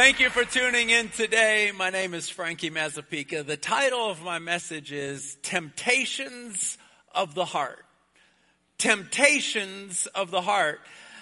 [0.00, 1.72] Thank you for tuning in today.
[1.76, 3.44] My name is Frankie Mazapika.
[3.44, 6.78] The title of my message is Temptations
[7.14, 7.84] of the Heart.
[8.78, 10.80] Temptations of the Heart.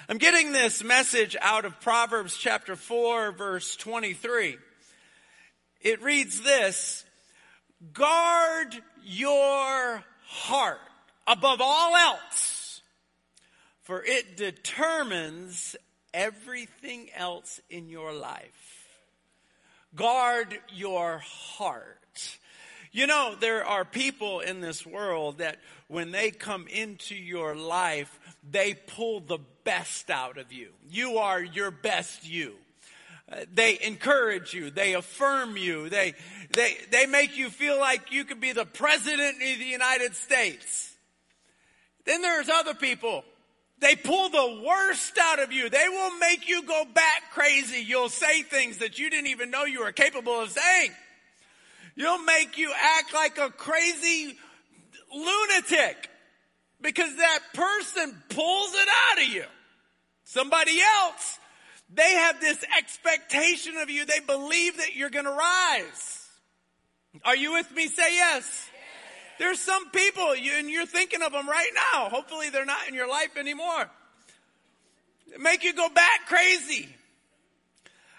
[0.08, 4.58] I'm getting this message out of Proverbs chapter 4 verse 23.
[5.81, 7.04] It reads this,
[7.92, 10.79] guard your heart
[11.26, 12.81] above all else,
[13.82, 15.75] for it determines
[16.12, 18.86] everything else in your life.
[19.94, 22.39] Guard your heart.
[22.93, 25.58] You know, there are people in this world that
[25.89, 28.18] when they come into your life,
[28.50, 30.71] they pull the best out of you.
[30.90, 32.55] You are your best you.
[33.31, 34.70] Uh, they encourage you.
[34.70, 35.91] They affirm you.
[35.91, 36.14] They,
[36.51, 40.95] they, they make you feel like you could be the president of the United States.
[42.05, 43.23] Then there's other people
[43.81, 45.71] they pull the worst out of you.
[45.71, 47.85] They will make you go back crazy.
[47.85, 50.91] You'll say things that you didn't even know you were capable of saying.
[51.95, 54.37] You'll make you act like a crazy
[55.15, 56.09] lunatic
[56.81, 59.45] because that person pulls it out of you.
[60.25, 61.39] Somebody else,
[61.92, 64.05] they have this expectation of you.
[64.05, 66.29] They believe that you're going to rise.
[67.25, 67.89] Are you with me?
[67.89, 68.67] Say yes.
[69.39, 72.08] There's some people, you, and you're thinking of them right now.
[72.08, 73.89] Hopefully they're not in your life anymore.
[75.30, 76.89] They make you go back crazy.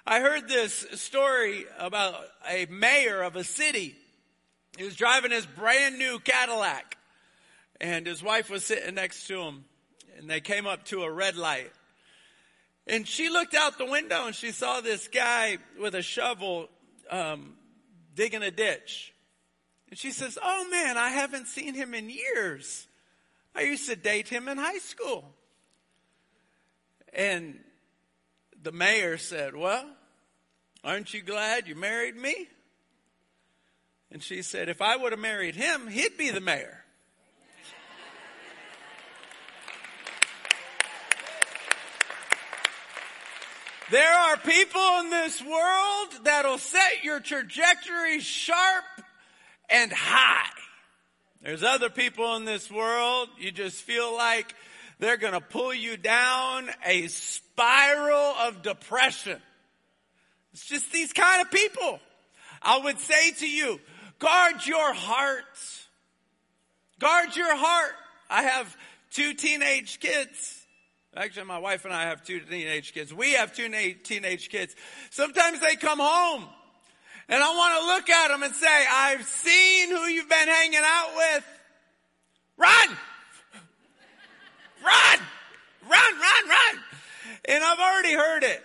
[0.05, 2.15] I heard this story about
[2.49, 3.95] a mayor of a city.
[4.77, 6.97] He was driving his brand new Cadillac
[7.81, 9.65] and his wife was sitting next to him
[10.17, 11.71] and they came up to a red light.
[12.87, 16.69] And she looked out the window and she saw this guy with a shovel
[17.11, 17.53] um,
[18.15, 19.13] digging a ditch.
[19.89, 22.87] And she says, Oh man, I haven't seen him in years.
[23.55, 25.25] I used to date him in high school.
[27.11, 27.59] And
[28.61, 29.85] the mayor said, Well,
[30.83, 32.47] aren't you glad you married me?
[34.11, 36.83] And she said, If I would have married him, he'd be the mayor.
[43.91, 48.83] There are people in this world that'll set your trajectory sharp
[49.69, 50.49] and high.
[51.41, 54.53] There's other people in this world, you just feel like
[54.99, 59.41] they're gonna pull you down a spiral of depression.
[60.53, 61.99] It's just these kind of people.
[62.61, 63.79] I would say to you,
[64.19, 65.45] guard your heart.
[66.99, 67.93] Guard your heart.
[68.29, 68.75] I have
[69.11, 70.65] two teenage kids.
[71.15, 73.13] Actually, my wife and I have two teenage kids.
[73.13, 73.69] We have two
[74.03, 74.75] teenage kids.
[75.09, 76.45] Sometimes they come home
[77.29, 80.81] and I want to look at them and say, I've seen who you've been hanging
[80.83, 81.45] out with.
[82.57, 82.89] Run!
[84.83, 85.19] Run!
[85.89, 86.83] Run, run, run!
[87.45, 88.63] And I've already heard it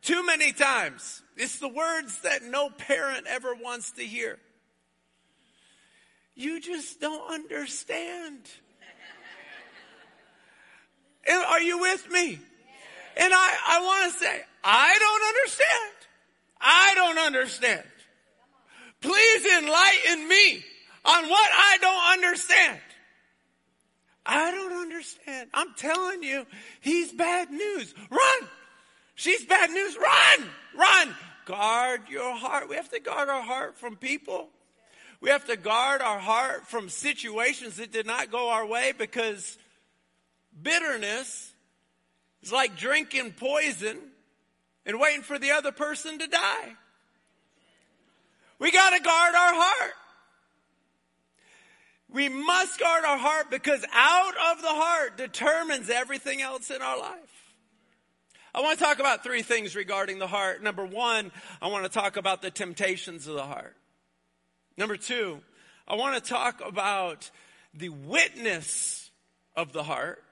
[0.00, 1.22] too many times.
[1.36, 4.38] It's the words that no parent ever wants to hear.
[6.34, 8.40] You just don't understand.
[11.28, 12.38] And are you with me?
[13.18, 15.92] And I, I want to say, I don't understand.
[16.60, 17.84] I don't understand.
[19.00, 20.64] Please enlighten me
[21.04, 22.80] on what I don't understand.
[24.24, 25.50] I don't understand.
[25.54, 26.46] I'm telling you,
[26.80, 27.94] he's bad news.
[28.10, 28.48] Run!
[29.14, 29.96] She's bad news.
[29.96, 30.48] Run!
[30.76, 31.14] Run!
[31.44, 32.68] Guard your heart.
[32.68, 34.48] We have to guard our heart from people.
[35.20, 39.56] We have to guard our heart from situations that did not go our way because
[40.60, 41.52] bitterness
[42.42, 43.98] is like drinking poison
[44.84, 46.76] and waiting for the other person to die.
[48.58, 49.92] We got to guard our heart.
[52.08, 56.98] We must guard our heart because out of the heart determines everything else in our
[56.98, 57.36] life.
[58.54, 60.62] I want to talk about three things regarding the heart.
[60.62, 61.30] Number one,
[61.60, 63.76] I want to talk about the temptations of the heart.
[64.78, 65.40] Number two,
[65.86, 67.30] I want to talk about
[67.74, 69.10] the witness
[69.54, 70.22] of the heart.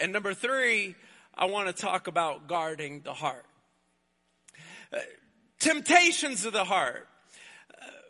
[0.00, 0.96] And number three,
[1.32, 3.46] I want to talk about guarding the heart.
[4.92, 4.98] Uh,
[5.60, 7.06] temptations of the heart.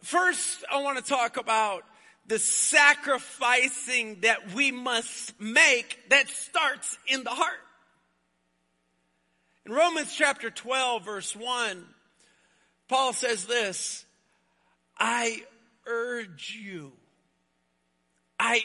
[0.05, 1.83] First, I want to talk about
[2.27, 7.59] the sacrificing that we must make that starts in the heart.
[9.65, 11.87] In Romans chapter 12 verse 1,
[12.87, 14.05] Paul says this,
[14.99, 15.43] I
[15.87, 16.93] urge you,
[18.39, 18.61] I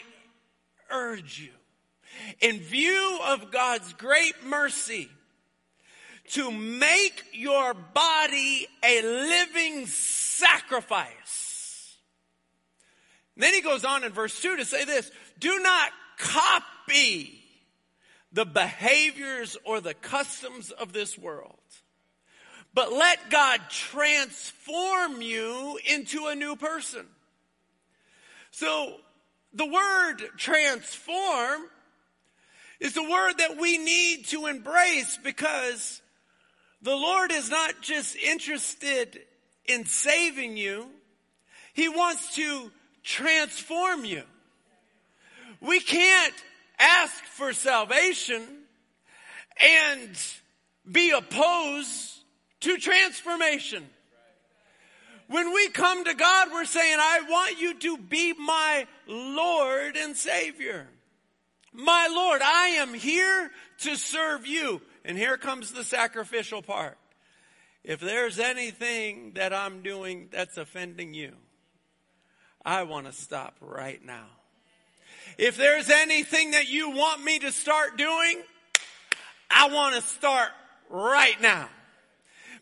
[0.92, 1.54] urge you,
[2.42, 5.10] in view of God's great mercy,
[6.32, 9.86] to make your body a living
[10.40, 11.98] sacrifice.
[13.38, 15.10] Then he goes on in verse 2 to say this
[15.40, 17.42] do not copy
[18.32, 21.58] the behaviors or the customs of this world,
[22.74, 27.06] but let God transform you into a new person.
[28.52, 28.98] So
[29.54, 31.62] the word transform
[32.80, 36.02] is a word that we need to embrace because
[36.82, 39.20] the Lord is not just interested
[39.70, 40.88] in saving you.
[41.74, 42.72] He wants to
[43.04, 44.24] transform you.
[45.62, 46.34] We can't
[46.80, 48.42] ask for salvation
[49.62, 50.10] and
[50.90, 52.20] be opposed
[52.62, 53.86] to transformation.
[55.28, 60.16] When we come to God, we're saying, I want you to be my Lord and
[60.16, 60.88] Savior.
[61.72, 63.52] My Lord, I am here
[63.82, 64.82] to serve you.
[65.06, 66.98] And here comes the sacrificial part.
[67.84, 71.34] If there's anything that I'm doing that's offending you,
[72.66, 74.26] I want to stop right now.
[75.38, 78.42] If there's anything that you want me to start doing,
[79.50, 80.50] I want to start
[80.90, 81.70] right now.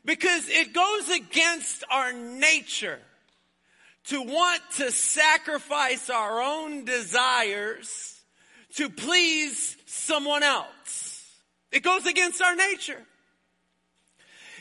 [0.05, 2.99] Because it goes against our nature
[4.05, 8.21] to want to sacrifice our own desires
[8.75, 11.25] to please someone else.
[11.71, 13.03] It goes against our nature.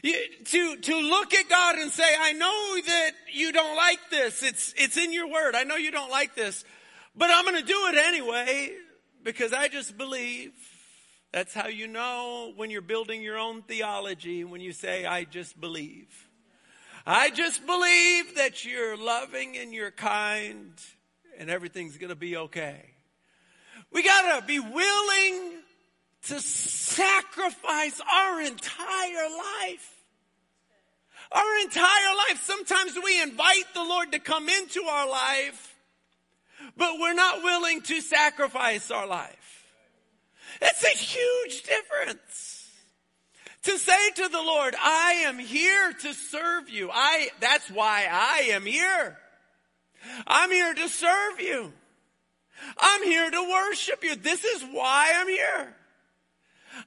[0.03, 4.43] To, to look at God and say, I know that you don't like this.
[4.43, 5.55] It's, it's in your word.
[5.55, 6.65] I know you don't like this,
[7.17, 8.75] but I'm going to do it anyway
[9.23, 10.53] because I just believe.
[11.33, 15.61] That's how you know when you're building your own theology when you say, I just
[15.61, 16.29] believe.
[17.07, 20.73] I just believe that you're loving and you're kind
[21.39, 22.91] and everything's going to be okay.
[23.93, 25.53] We got to be willing
[26.25, 29.93] to sacrifice our entire life.
[31.33, 32.43] Our entire life.
[32.43, 35.75] Sometimes we invite the Lord to come into our life,
[36.77, 39.65] but we're not willing to sacrifice our life.
[40.61, 42.71] It's a huge difference.
[43.65, 46.89] To say to the Lord, I am here to serve you.
[46.93, 49.19] I, that's why I am here.
[50.27, 51.73] I'm here to serve you.
[52.79, 54.15] I'm here to worship you.
[54.15, 55.76] This is why I'm here.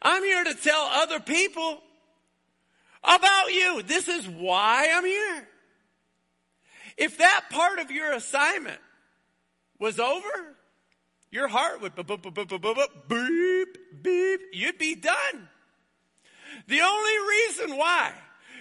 [0.01, 1.81] I'm here to tell other people
[3.03, 3.81] about you.
[3.83, 5.47] This is why I'm here.
[6.97, 8.79] If that part of your assignment
[9.79, 10.55] was over,
[11.31, 15.47] your heart would beep, beep, you'd be done.
[16.67, 18.11] The only reason why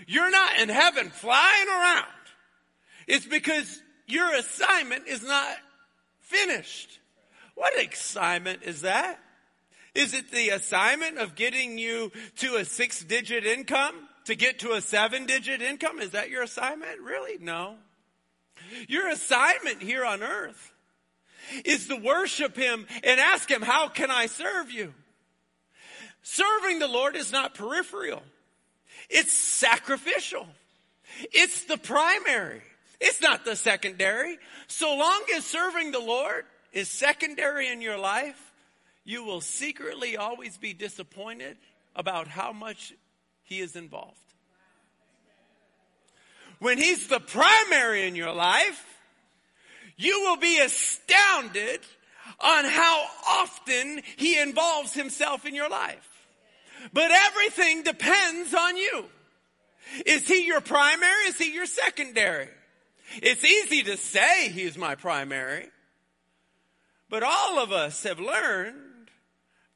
[0.07, 2.07] you're not in heaven flying around
[3.07, 5.57] is because your assignment is not
[6.21, 7.01] finished.
[7.55, 9.19] What assignment is that?
[9.95, 13.95] Is it the assignment of getting you to a six digit income?
[14.27, 16.01] To get to a seven digit income?
[16.01, 17.01] Is that your assignment?
[17.01, 17.39] Really?
[17.41, 17.77] No.
[18.87, 20.73] Your assignment here on earth
[21.65, 24.93] is to worship Him and ask Him, how can I serve you?
[26.23, 28.23] Serving the Lord is not peripheral.
[29.09, 30.47] It's sacrificial.
[31.33, 32.61] It's the primary.
[33.01, 34.39] It's not the secondary.
[34.67, 38.48] So long as serving the Lord is secondary in your life,
[39.09, 41.57] you will secretly always be disappointed
[41.97, 42.93] about how much
[43.43, 44.19] He is involved.
[46.59, 48.85] When He's the primary in your life,
[49.97, 51.81] you will be astounded
[52.39, 56.07] on how often He involves Himself in your life.
[56.93, 59.07] But everything depends on you.
[60.05, 61.29] Is He your primary?
[61.29, 62.49] Is He your secondary?
[63.23, 65.71] It's easy to say He's my primary.
[67.09, 68.88] But all of us have learned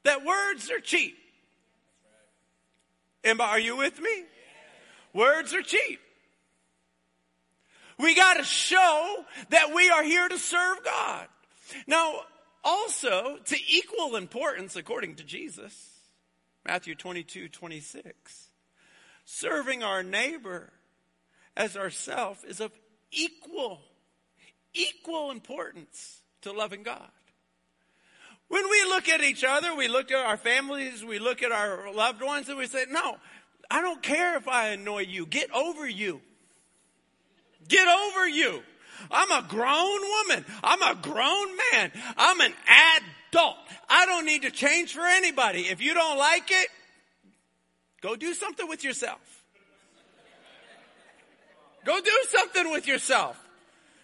[0.03, 1.17] that words are cheap.
[3.23, 4.25] And are you with me?
[5.13, 5.99] Words are cheap.
[7.97, 11.27] We got to show that we are here to serve God.
[11.87, 12.21] Now,
[12.63, 15.99] also, to equal importance, according to Jesus,
[16.65, 18.49] Matthew 22, 26,
[19.25, 20.71] serving our neighbor
[21.55, 22.71] as ourself is of
[23.11, 23.81] equal,
[24.73, 27.11] equal importance to loving God.
[28.53, 31.91] When we look at each other, we look at our families, we look at our
[31.91, 33.17] loved ones, and we say, No,
[33.71, 35.25] I don't care if I annoy you.
[35.25, 36.21] Get over you.
[37.67, 38.61] Get over you.
[39.09, 40.45] I'm a grown woman.
[40.63, 41.91] I'm a grown man.
[42.15, 42.53] I'm an
[43.31, 43.57] adult.
[43.89, 45.61] I don't need to change for anybody.
[45.61, 46.67] If you don't like it,
[48.01, 49.43] go do something with yourself.
[51.85, 53.43] Go do something with yourself.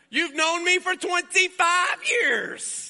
[0.10, 2.89] You've known me for 25 years.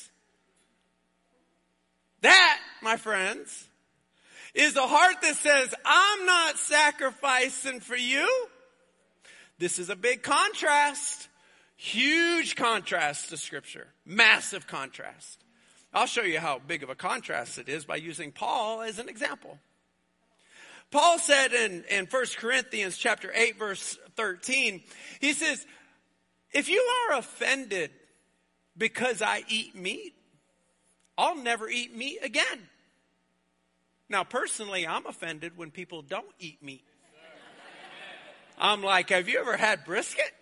[2.22, 3.68] That, my friends,
[4.54, 8.28] is a heart that says, I'm not sacrificing for you.
[9.58, 11.28] This is a big contrast.
[11.76, 13.88] Huge contrast to scripture.
[14.06, 15.44] Massive contrast.
[15.94, 19.10] I'll show you how big of a contrast it is by using Paul as an
[19.10, 19.58] example.
[20.92, 24.82] Paul said in, in 1 Corinthians chapter 8 verse 13,
[25.20, 25.66] he says,
[26.52, 27.92] if you are offended
[28.78, 30.14] because I eat meat,
[31.20, 32.70] I'll never eat meat again.
[34.08, 36.86] Now, personally, I'm offended when people don't eat meat.
[38.58, 40.34] I'm like, have you ever had brisket?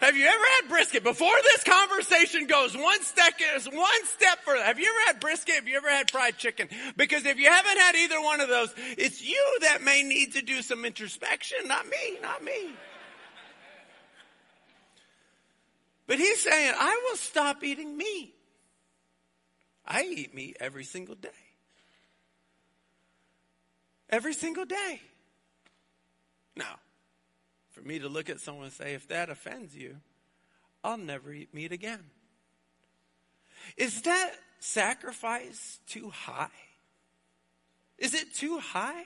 [0.00, 1.02] Have you ever had brisket?
[1.02, 3.32] Before this conversation goes one step,
[3.72, 5.54] one step further, have you ever had brisket?
[5.54, 6.68] Have you ever had fried chicken?
[6.98, 10.42] Because if you haven't had either one of those, it's you that may need to
[10.42, 12.74] do some introspection, not me, not me.
[16.06, 18.33] But he's saying, I will stop eating meat.
[19.86, 21.28] I eat meat every single day.
[24.08, 25.00] Every single day.
[26.56, 26.78] Now,
[27.72, 29.96] for me to look at someone and say, if that offends you,
[30.82, 32.04] I'll never eat meat again.
[33.76, 36.48] Is that sacrifice too high?
[37.98, 39.04] Is it too high?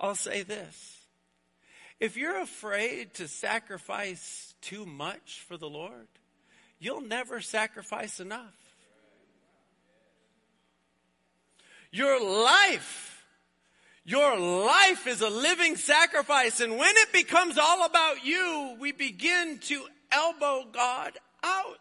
[0.00, 0.98] I'll say this.
[2.00, 6.06] If you're afraid to sacrifice too much for the Lord,
[6.78, 8.54] you'll never sacrifice enough.
[11.90, 13.08] Your life
[14.08, 16.60] your life is a living sacrifice.
[16.60, 21.12] And when it becomes all about you, we begin to elbow God
[21.44, 21.76] out.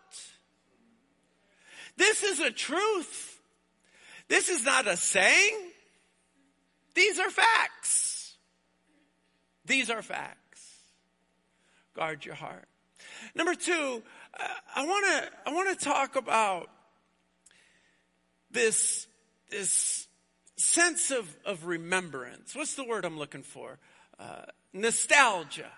[1.96, 3.40] This is a truth.
[4.28, 5.58] This is not a saying.
[6.96, 8.36] These are facts.
[9.66, 10.82] These are facts.
[11.96, 12.68] Guard your heart.
[13.36, 14.04] Number two,
[14.38, 16.70] uh, I want to, I want to talk about
[18.52, 19.08] this,
[19.50, 20.08] this
[20.56, 22.56] sense of, of remembrance.
[22.56, 23.78] What's the word I'm looking for?
[24.20, 25.72] Uh, nostalgia.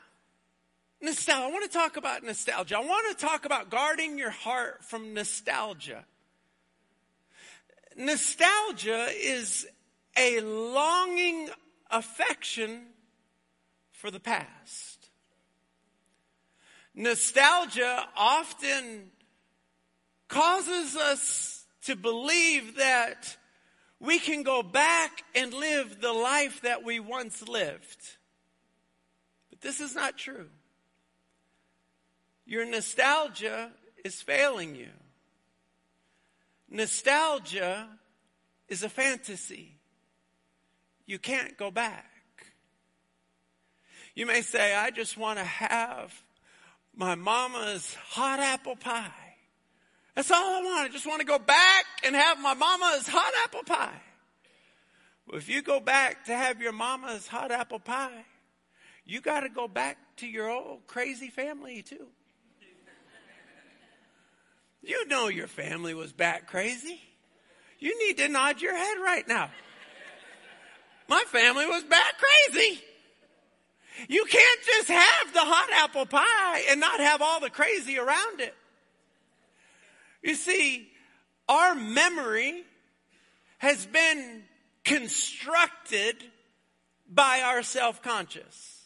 [1.01, 1.45] Nostalgia.
[1.45, 2.77] I want to talk about nostalgia.
[2.77, 6.05] I want to talk about guarding your heart from nostalgia.
[7.95, 9.67] Nostalgia is
[10.17, 11.49] a longing
[11.91, 12.81] affection
[13.91, 15.09] for the past.
[16.95, 19.11] Nostalgia often
[20.27, 23.37] causes us to believe that
[23.99, 28.17] we can go back and live the life that we once lived.
[29.49, 30.49] But this is not true.
[32.45, 33.71] Your nostalgia
[34.03, 34.89] is failing you.
[36.69, 37.87] Nostalgia
[38.67, 39.75] is a fantasy.
[41.05, 42.05] You can't go back.
[44.15, 46.13] You may say, I just want to have
[46.95, 49.28] my mama's hot apple pie.
[50.19, 50.81] That's all I want.
[50.81, 54.01] I just want to go back and have my mama's hot apple pie.
[55.25, 58.25] Well, if you go back to have your mama's hot apple pie,
[59.05, 62.05] you got to go back to your old crazy family too.
[64.83, 66.99] You know your family was back crazy.
[67.79, 69.49] You need to nod your head right now.
[71.07, 72.15] My family was back
[72.51, 72.81] crazy.
[74.09, 78.41] You can't just have the hot apple pie and not have all the crazy around
[78.41, 78.53] it.
[80.21, 80.89] You see,
[81.47, 82.63] our memory
[83.59, 84.43] has been
[84.83, 86.23] constructed
[87.09, 88.83] by our self-conscious.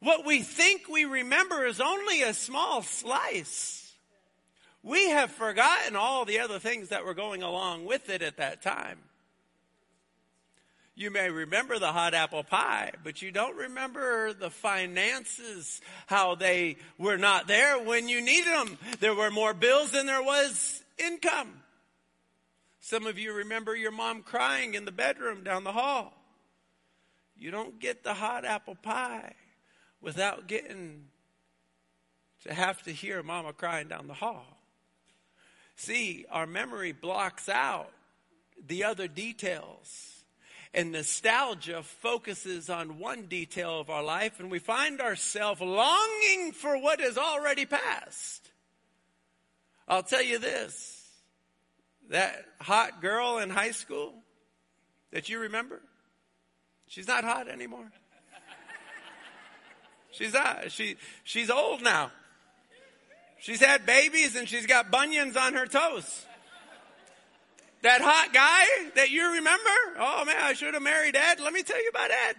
[0.00, 3.94] What we think we remember is only a small slice.
[4.82, 8.62] We have forgotten all the other things that were going along with it at that
[8.62, 8.98] time.
[10.94, 16.76] You may remember the hot apple pie, but you don't remember the finances, how they
[16.98, 18.78] were not there when you needed them.
[19.00, 21.62] There were more bills than there was income.
[22.80, 26.12] Some of you remember your mom crying in the bedroom down the hall.
[27.38, 29.34] You don't get the hot apple pie
[30.02, 31.04] without getting
[32.44, 34.58] to have to hear mama crying down the hall.
[35.74, 37.90] See, our memory blocks out
[38.66, 40.11] the other details
[40.74, 46.78] and nostalgia focuses on one detail of our life and we find ourselves longing for
[46.78, 48.50] what is already past.
[49.86, 50.98] I'll tell you this.
[52.10, 54.14] That hot girl in high school
[55.12, 55.80] that you remember,
[56.86, 57.90] she's not hot anymore.
[60.12, 60.70] She's not.
[60.70, 62.12] She, she's old now.
[63.38, 66.26] She's had babies and she's got bunions on her toes.
[67.82, 69.70] That hot guy that you remember?
[69.98, 71.40] Oh man, I should have married Ed.
[71.40, 72.36] Let me tell you about Ed.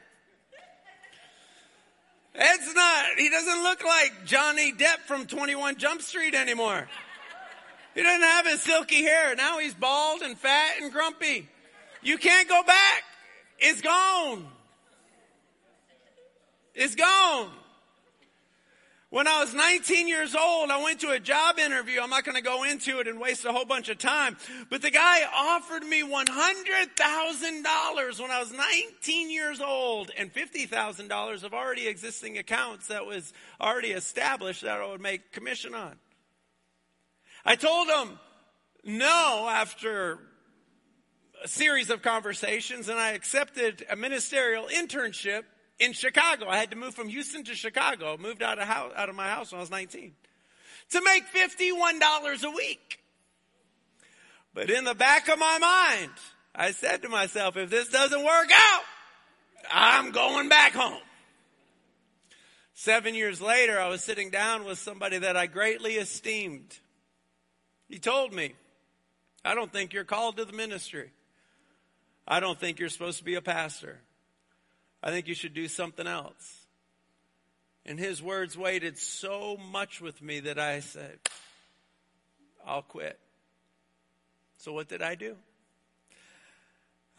[2.35, 6.88] Ed's not, he doesn't look like Johnny Depp from 21 Jump Street anymore.
[7.93, 9.35] He doesn't have his silky hair.
[9.35, 11.47] Now he's bald and fat and grumpy.
[12.01, 13.03] You can't go back.
[13.59, 14.47] It's gone.
[16.73, 17.51] It's gone.
[19.13, 22.00] When I was 19 years old, I went to a job interview.
[22.01, 24.36] I'm not going to go into it and waste a whole bunch of time.
[24.72, 31.53] But the guy offered me $100,000 when I was 19 years old and $50,000 of
[31.53, 35.96] already existing accounts that was already established that I would make commission on.
[37.46, 38.17] I told him
[38.84, 40.17] no after
[41.43, 45.43] a series of conversations and I accepted a ministerial internship
[45.79, 46.47] in Chicago.
[46.47, 48.17] I had to move from Houston to Chicago.
[48.17, 50.13] Moved out of house, out of my house when I was 19
[50.91, 52.99] to make $51 a week.
[54.53, 56.11] But in the back of my mind,
[56.55, 58.83] I said to myself, if this doesn't work out,
[59.71, 61.01] I'm going back home.
[62.75, 66.77] Seven years later, I was sitting down with somebody that I greatly esteemed.
[67.87, 68.53] He told me,
[69.45, 71.11] I don't think you're called to the ministry.
[72.27, 73.99] I don't think you're supposed to be a pastor.
[75.03, 76.65] I think you should do something else.
[77.86, 81.19] And his words weighted so much with me that I said,
[82.65, 83.19] I'll quit.
[84.57, 85.36] So what did I do?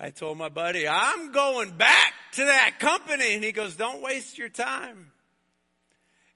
[0.01, 3.35] I told my buddy, I'm going back to that company.
[3.35, 5.13] And he goes, don't waste your time.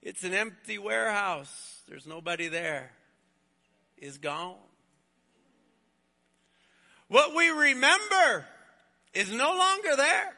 [0.03, 1.81] It's an empty warehouse.
[1.89, 2.93] There's nobody there.
[3.97, 4.55] Is gone.
[7.09, 8.47] What we remember
[9.15, 10.38] is no longer there.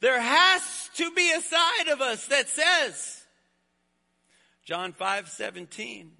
[0.00, 3.24] There has to be a side of us that says,
[4.64, 6.12] John 5 17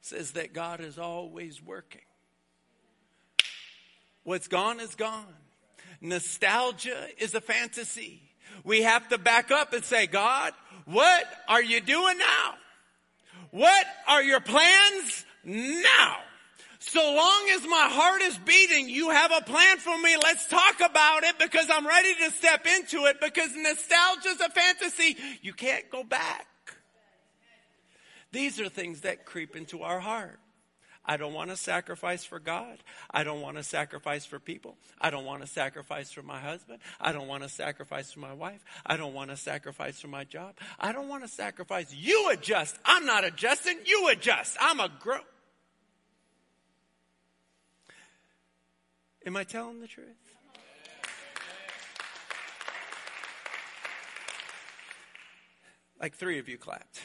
[0.00, 2.02] says that God is always working.
[4.22, 5.34] What's gone is gone.
[6.00, 8.22] Nostalgia is a fantasy.
[8.62, 10.52] We have to back up and say, God,
[10.84, 12.54] what are you doing now?
[13.50, 16.18] What are your plans now?
[16.80, 20.16] So long as my heart is beating, you have a plan for me.
[20.16, 25.16] Let's talk about it because I'm ready to step into it because nostalgia's a fantasy.
[25.42, 26.46] You can't go back.
[28.30, 30.38] These are things that creep into our heart.
[31.04, 32.76] I don't want to sacrifice for God.
[33.10, 34.76] I don't want to sacrifice for people.
[35.00, 36.80] I don't want to sacrifice for my husband.
[37.00, 38.62] I don't want to sacrifice for my wife.
[38.84, 40.54] I don't want to sacrifice for my job.
[40.78, 41.94] I don't want to sacrifice.
[41.94, 42.76] You adjust.
[42.84, 43.78] I'm not adjusting.
[43.86, 44.58] You adjust.
[44.60, 45.20] I'm a grow.
[49.28, 50.06] Am I telling the truth?
[56.00, 57.02] Like three of you clapped.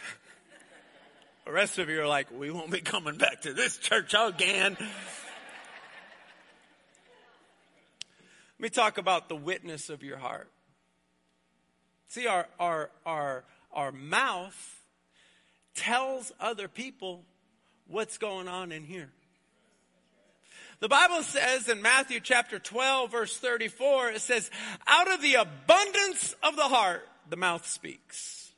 [1.44, 4.78] The rest of you are like, we won't be coming back to this church again.
[4.80, 4.88] Let
[8.58, 10.50] me talk about the witness of your heart.
[12.08, 14.80] See, our, our, our, our mouth
[15.76, 17.26] tells other people
[17.86, 19.12] what's going on in here.
[20.84, 24.52] The Bible says in Matthew chapter 12 verse 34, it says,
[24.86, 28.52] out of the abundance of the heart, the mouth speaks.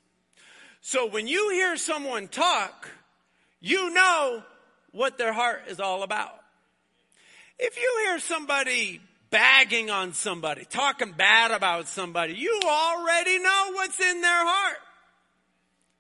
[0.82, 2.90] So when you hear someone talk,
[3.60, 4.42] you know
[4.92, 6.34] what their heart is all about.
[7.60, 14.00] If you hear somebody bagging on somebody, talking bad about somebody, you already know what's
[14.00, 14.78] in their heart.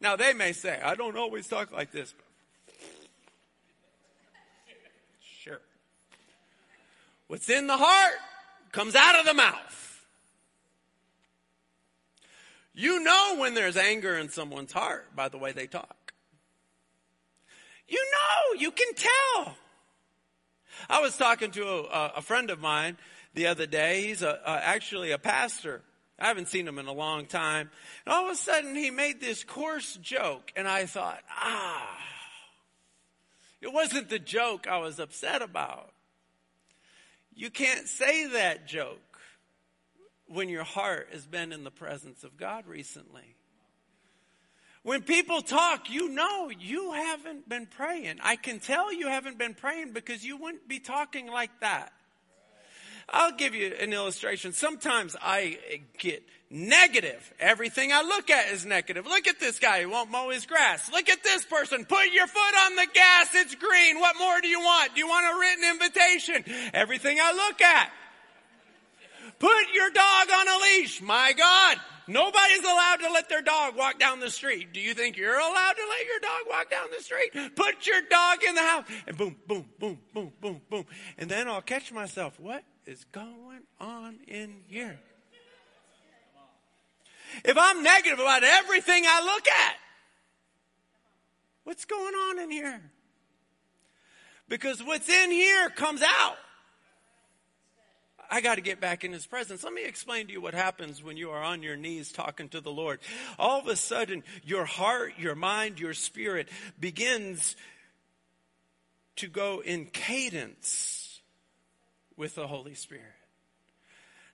[0.02, 2.16] Now they may say, I don't always talk like this,
[7.28, 8.16] What's in the heart
[8.72, 10.06] comes out of the mouth.
[12.74, 16.14] You know when there's anger in someone's heart by the way they talk.
[17.88, 19.56] You know, you can tell.
[20.90, 22.98] I was talking to a, a friend of mine
[23.34, 24.08] the other day.
[24.08, 25.82] He's a, a, actually a pastor.
[26.20, 27.70] I haven't seen him in a long time.
[28.06, 31.98] And all of a sudden he made this coarse joke and I thought, ah,
[33.62, 35.92] it wasn't the joke I was upset about.
[37.36, 39.20] You can't say that joke
[40.28, 43.36] when your heart has been in the presence of God recently.
[44.84, 48.20] When people talk, you know you haven't been praying.
[48.22, 51.92] I can tell you haven't been praying because you wouldn't be talking like that.
[53.10, 54.52] I'll give you an illustration.
[54.52, 55.60] Sometimes I
[55.98, 57.34] get negative.
[57.40, 59.06] Everything I look at is negative.
[59.06, 60.92] Look at this guy who won't mow his grass.
[60.92, 61.86] Look at this person.
[61.86, 63.30] Put your foot on the gas.
[63.36, 64.00] It's green.
[64.00, 64.96] What more do you want?
[64.96, 66.72] Do you want a written invitation?
[66.74, 67.92] Everything I look at.
[69.40, 71.02] Put your dog on a leash.
[71.02, 71.78] My God.
[72.08, 74.74] Nobody's allowed to let their dog walk down the street.
[74.74, 77.56] Do you think you're allowed to let your dog walk down the street?
[77.56, 78.86] Put your dog in the house.
[79.08, 80.86] And boom, boom, boom, boom, boom, boom.
[81.18, 82.40] And then I'll catch myself.
[82.40, 85.00] What is going on in here?
[87.44, 89.76] if I'm negative about everything I look at,
[91.64, 92.82] what's going on in here?
[94.48, 96.38] Because what's in here comes out.
[98.30, 99.64] I got to get back in his presence.
[99.64, 102.62] Let me explain to you what happens when you are on your knees talking to
[102.62, 103.00] the Lord.
[103.38, 107.56] All of a sudden, your heart, your mind, your spirit begins
[109.18, 110.95] to go in cadence
[112.18, 113.04] with the Holy Spirit.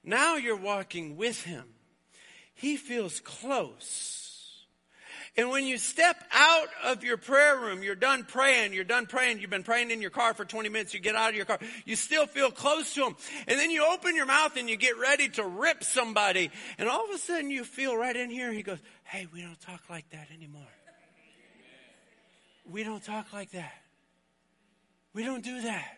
[0.03, 1.65] Now you're walking with him.
[2.53, 4.21] He feels close.
[5.37, 9.39] And when you step out of your prayer room, you're done praying, you're done praying,
[9.39, 11.57] you've been praying in your car for 20 minutes, you get out of your car,
[11.85, 13.15] you still feel close to him.
[13.47, 16.51] And then you open your mouth and you get ready to rip somebody.
[16.77, 19.59] And all of a sudden you feel right in here, he goes, Hey, we don't
[19.61, 20.67] talk like that anymore.
[22.69, 23.73] We don't talk like that.
[25.13, 25.97] We don't do that.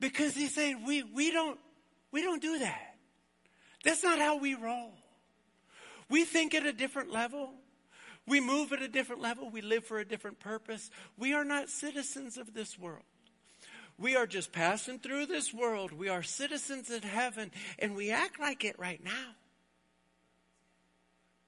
[0.00, 1.58] Because he's saying we, we don't,
[2.10, 2.96] we don't do that.
[3.84, 4.92] That's not how we roll.
[6.08, 7.50] We think at a different level.
[8.26, 9.50] We move at a different level.
[9.50, 10.90] We live for a different purpose.
[11.16, 13.04] We are not citizens of this world.
[13.98, 15.92] We are just passing through this world.
[15.92, 19.34] We are citizens in heaven, and we act like it right now.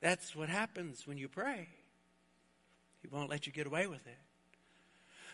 [0.02, 1.68] That's what happens when you pray.
[3.00, 4.18] He won't let you get away with it.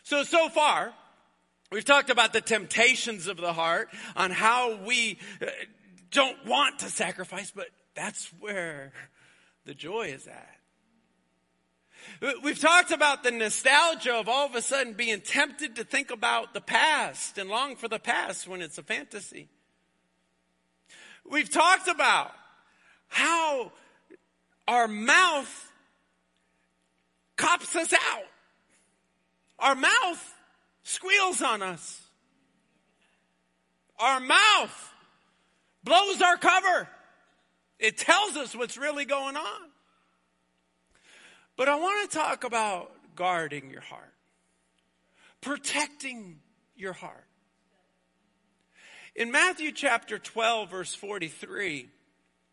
[0.04, 0.92] So, so far,
[1.70, 5.46] we've talked about the temptations of the heart, on how we uh,
[6.10, 8.92] don't want to sacrifice, but that's where
[9.64, 10.58] the joy is at.
[12.42, 16.54] We've talked about the nostalgia of all of a sudden being tempted to think about
[16.54, 19.48] the past and long for the past when it's a fantasy.
[21.28, 22.32] We've talked about
[23.08, 23.72] how
[24.66, 25.72] our mouth
[27.36, 28.22] cops us out.
[29.58, 30.34] Our mouth
[30.88, 32.00] squeals on us.
[33.98, 34.94] Our mouth
[35.84, 36.88] blows our cover.
[37.78, 39.70] It tells us what's really going on.
[41.56, 44.14] But I want to talk about guarding your heart,
[45.40, 46.38] protecting
[46.76, 47.24] your heart.
[49.14, 51.88] In Matthew chapter 12, verse 43,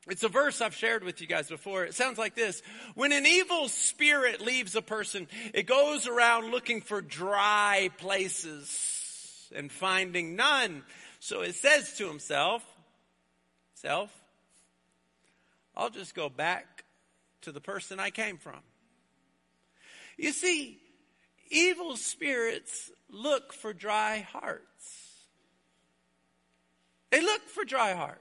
[0.08, 1.84] it's a verse I've shared with you guys before.
[1.84, 2.62] It sounds like this.
[2.94, 9.72] When an evil spirit leaves a person, it goes around looking for dry places and
[9.72, 10.84] finding none.
[11.20, 12.64] So it says to himself,
[13.74, 14.12] self,
[15.76, 16.84] I'll just go back
[17.42, 18.60] to the person I came from.
[20.18, 20.78] You see,
[21.50, 25.26] evil spirits look for dry hearts.
[27.10, 28.20] They look for dry hearts.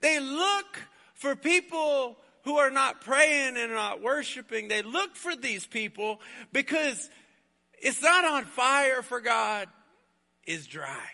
[0.00, 0.78] They look
[1.16, 4.68] for people who are not praying and not worshiping.
[4.68, 6.20] They look for these people
[6.52, 7.10] because
[7.72, 9.68] it's not on fire for God,
[10.44, 11.08] it's dry.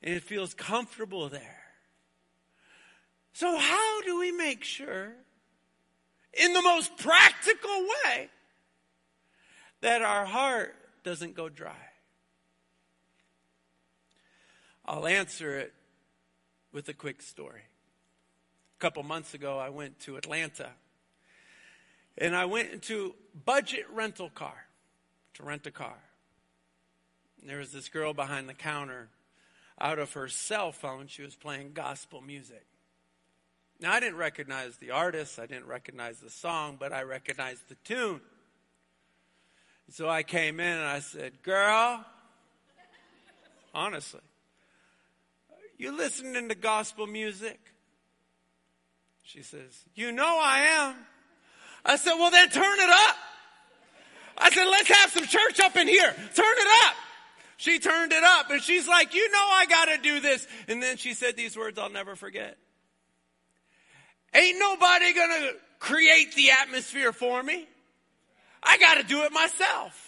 [0.00, 1.56] And it feels comfortable there.
[3.32, 5.12] So, how do we make sure,
[6.32, 8.30] in the most practical way,
[9.80, 11.88] that our heart doesn't go dry?
[14.84, 15.72] I'll answer it
[16.72, 17.62] with a quick story.
[18.78, 20.68] A couple months ago, I went to Atlanta
[22.16, 24.66] and I went into budget rental car
[25.34, 25.98] to rent a car.
[27.40, 29.08] And there was this girl behind the counter.
[29.80, 32.66] Out of her cell phone, she was playing gospel music.
[33.80, 37.76] Now, I didn't recognize the artist, I didn't recognize the song, but I recognized the
[37.84, 38.20] tune.
[39.90, 42.04] So I came in and I said, Girl,
[43.74, 44.20] honestly,
[45.78, 47.58] you listening to gospel music?
[49.28, 50.94] She says, You know I am.
[51.84, 53.16] I said, Well, then turn it up.
[54.38, 56.10] I said, Let's have some church up in here.
[56.10, 56.94] Turn it up.
[57.58, 60.46] She turned it up and she's like, You know I got to do this.
[60.66, 62.56] And then she said these words I'll never forget.
[64.34, 67.68] Ain't nobody gonna create the atmosphere for me.
[68.62, 70.07] I gotta do it myself.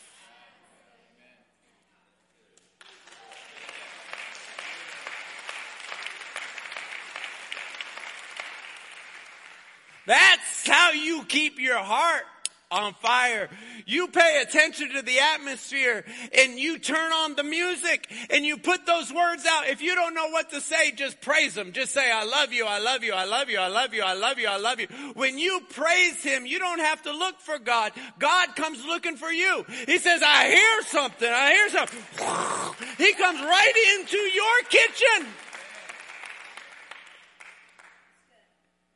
[10.11, 12.25] That's how you keep your heart
[12.69, 13.49] on fire.
[13.87, 16.05] You pay attention to the atmosphere
[16.37, 19.69] and you turn on the music and you put those words out.
[19.69, 21.71] If you don't know what to say, just praise Him.
[21.71, 24.15] Just say, I love you, I love you, I love you, I love you, I
[24.15, 24.89] love you, I love you.
[25.15, 27.93] When you praise Him, you don't have to look for God.
[28.19, 29.65] God comes looking for you.
[29.87, 32.03] He says, I hear something, I hear something.
[32.99, 35.29] He comes right into your kitchen.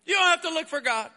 [0.06, 1.10] You don't have to look for God.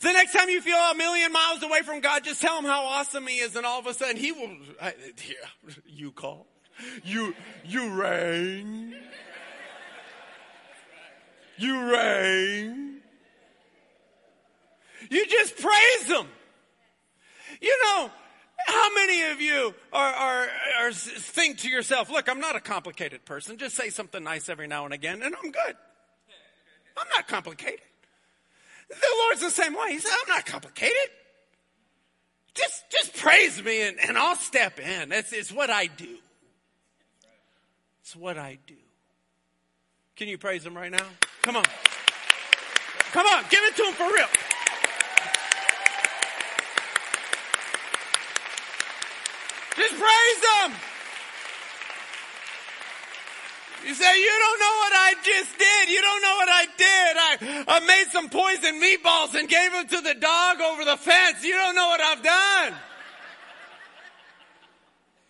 [0.00, 2.84] The next time you feel a million miles away from God, just tell him how
[2.84, 4.94] awesome he is and all of a sudden he will, I,
[5.28, 6.46] yeah, you call.
[7.04, 8.96] You, you reign.
[11.56, 13.00] You reign.
[15.10, 16.26] You just praise him.
[17.60, 18.10] You know,
[18.66, 20.48] how many of you are, are,
[20.80, 23.58] are think to yourself, look, I'm not a complicated person.
[23.58, 25.76] Just say something nice every now and again and I'm good.
[26.96, 27.80] I'm not complicated.
[28.88, 29.92] The Lord's the same way.
[29.92, 31.10] He said, I'm not complicated.
[32.54, 35.12] Just, just praise me and, and I'll step in.
[35.12, 36.18] It's, it's what I do.
[38.02, 38.74] It's what I do.
[40.16, 41.06] Can you praise him right now?
[41.42, 41.64] Come on.
[43.12, 44.26] Come on, give it to him for real.
[49.76, 50.93] Just praise him.
[53.86, 55.88] You say, you don't know what I just did.
[55.90, 57.16] You don't know what I did.
[57.16, 61.44] I, I made some poison meatballs and gave them to the dog over the fence.
[61.44, 62.74] You don't know what I've done.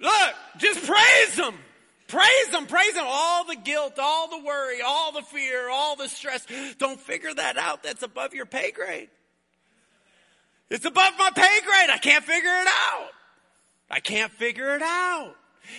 [0.01, 1.55] Look, just praise him.
[2.07, 3.05] Praise him, praise him.
[3.07, 6.47] All the guilt, all the worry, all the fear, all the stress.
[6.79, 7.83] Don't figure that out.
[7.83, 9.09] That's above your pay grade.
[10.71, 11.91] It's above my pay grade.
[11.91, 13.11] I can't figure it out.
[13.91, 15.35] I can't figure it out.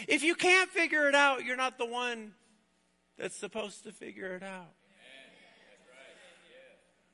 [0.07, 2.33] If you can't figure it out, you're not the one
[3.17, 4.71] that's supposed to figure it out.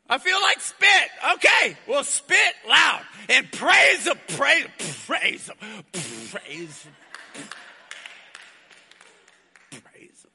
[0.10, 1.10] I feel like spit.
[1.36, 1.78] Okay.
[1.88, 4.68] Well, spit loud and praise him, praise,
[5.06, 5.56] praise him,
[5.94, 6.94] praise him.
[9.72, 10.32] Praise him.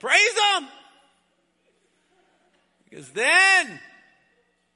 [0.00, 0.68] Praise him.
[2.90, 3.80] Because then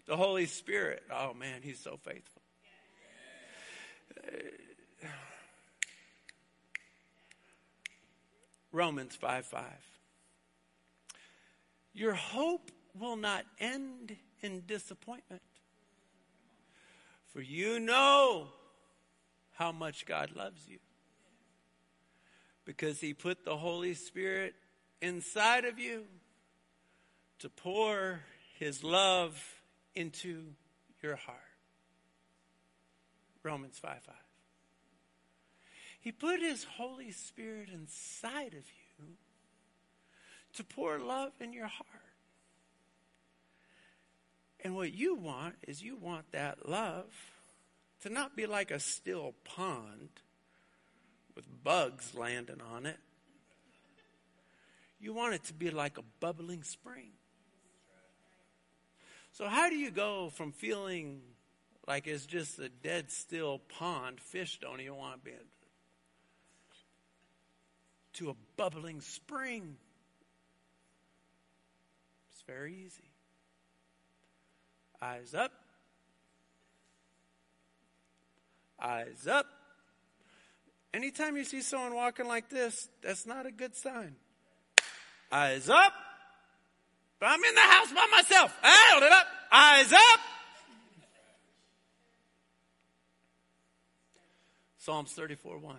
[0.06, 2.40] the Holy Spirit, oh man, he's so faithful.
[8.74, 9.64] Romans 5 5.
[11.92, 15.42] Your hope will not end in disappointment.
[17.32, 18.48] For you know
[19.52, 20.78] how much God loves you.
[22.64, 24.54] Because he put the Holy Spirit
[25.00, 26.04] inside of you
[27.38, 28.22] to pour
[28.58, 29.40] his love
[29.94, 30.46] into
[31.00, 31.38] your heart.
[33.44, 34.23] Romans 5 5.
[36.04, 38.66] He put His Holy Spirit inside of
[38.98, 39.06] you
[40.52, 41.88] to pour love in your heart.
[44.60, 47.06] And what you want is you want that love
[48.02, 50.10] to not be like a still pond
[51.34, 52.98] with bugs landing on it.
[55.00, 57.12] You want it to be like a bubbling spring.
[59.32, 61.22] So, how do you go from feeling
[61.88, 65.53] like it's just a dead, still pond, fish don't even want to be in
[68.14, 69.76] to a bubbling spring.
[72.32, 73.10] It's very easy.
[75.00, 75.52] Eyes up.
[78.80, 79.46] Eyes up.
[80.92, 84.14] Anytime you see someone walking like this, that's not a good sign.
[85.32, 85.92] Eyes up.
[87.18, 88.56] But I'm in the house by myself.
[89.02, 89.26] up.
[89.50, 90.20] Eyes up.
[94.78, 95.76] Psalms 34 1.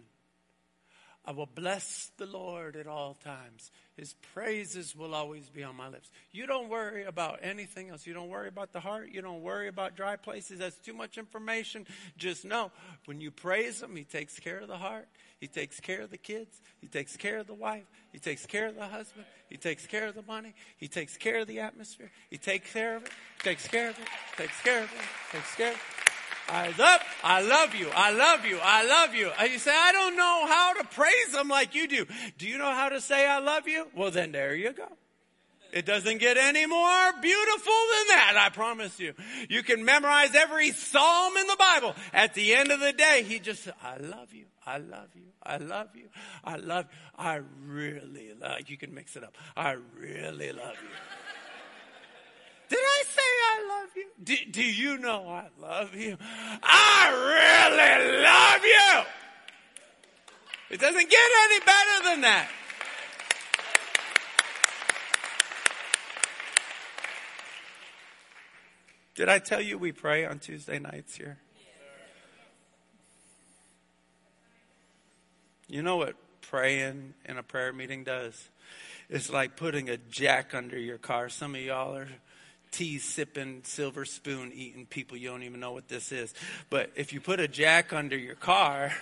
[1.27, 3.71] I will bless the Lord at all times.
[3.97, 6.11] His praises will always be on my lips.
[6.31, 8.05] You don't worry about anything else.
[8.05, 9.09] You don't worry about the heart.
[9.11, 10.59] You don't worry about dry places.
[10.59, 11.87] That's too much information.
[12.17, 12.71] Just know
[13.05, 15.07] when you praise Him, He takes care of the heart.
[15.39, 16.61] He takes care of the kids.
[16.79, 17.85] He takes care of the wife.
[18.11, 19.25] He takes care of the husband.
[19.49, 20.53] He takes care of the money.
[20.77, 22.11] He takes care of the atmosphere.
[22.29, 23.11] He takes care of it.
[23.39, 24.07] Takes care of it.
[24.37, 25.31] Takes care of it.
[25.31, 25.94] Takes care of it.
[26.49, 27.01] Eyes up.
[27.23, 27.89] I love you.
[27.95, 28.59] I love you.
[28.61, 29.31] I love you.
[29.39, 32.05] And you say, I don't know how to praise him like you do.
[32.37, 33.87] Do you know how to say I love you?
[33.95, 34.87] Well, then there you go.
[35.75, 39.13] It doesn't get any more beautiful than that, I promise you.
[39.49, 41.95] You can memorize every psalm in the Bible.
[42.13, 44.45] At the end of the day, he just, said, I love you.
[44.65, 45.23] I love you.
[45.43, 46.07] I love you.
[46.43, 46.97] I love you.
[47.17, 48.77] I really love you.
[48.77, 49.35] can mix it up.
[49.57, 51.24] I really love you.
[53.47, 54.05] I love you?
[54.23, 56.17] Do, do you know I love you?
[56.63, 59.15] I really love you.
[60.71, 62.49] It doesn't get any better than that.
[69.15, 71.37] Did I tell you we pray on Tuesday nights here?
[75.67, 78.49] You know what praying in a prayer meeting does?
[79.09, 81.29] It's like putting a jack under your car.
[81.29, 82.09] Some of y'all are
[82.71, 85.17] tea sipping, silver spoon eating people.
[85.17, 86.33] You don't even know what this is.
[86.69, 88.93] But if you put a jack under your car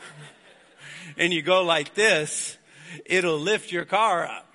[1.18, 2.56] and you go like this,
[3.04, 4.46] it'll lift your car up.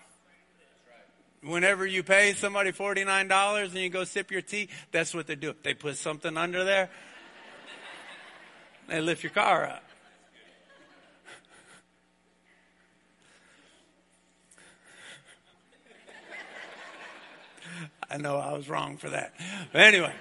[1.43, 5.55] Whenever you pay somebody $49 and you go sip your tea, that's what they do.
[5.63, 6.89] They put something under there,
[8.87, 9.83] they lift your car up.
[18.11, 19.33] I know I was wrong for that.
[19.71, 20.13] But anyway.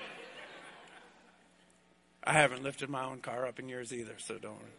[2.22, 4.70] I haven't lifted my own car up in years either, so don't worry.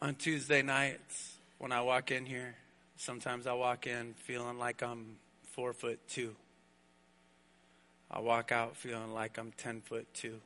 [0.00, 2.54] On Tuesday nights, when I walk in here,
[2.96, 6.36] sometimes I walk in feeling like I'm four foot two.
[8.10, 10.40] I walk out feeling like I'm 10 foot two.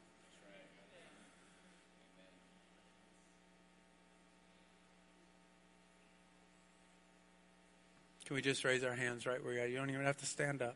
[8.32, 9.66] Can we just raise our hands right where you're?
[9.66, 10.74] You don't even have to stand up.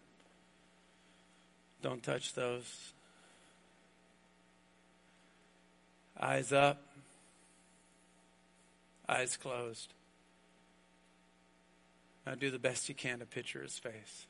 [1.81, 2.93] Don't touch those.
[6.21, 6.83] Eyes up,
[9.09, 9.95] eyes closed.
[12.27, 14.27] Now do the best you can to picture his face.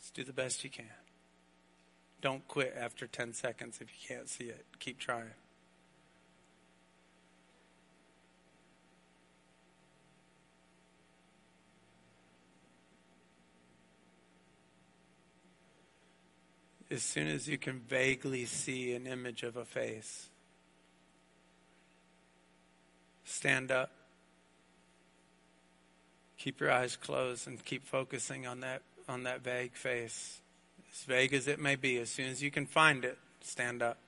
[0.00, 0.86] Just do the best you can.
[2.22, 4.64] Don't quit after 10 seconds if you can't see it.
[4.78, 5.32] Keep trying.
[16.90, 20.28] As soon as you can vaguely see an image of a face,
[23.24, 23.90] stand up.
[26.36, 30.40] Keep your eyes closed and keep focusing on that on that vague face.
[30.92, 33.98] As vague as it may be, as soon as you can find it, stand up.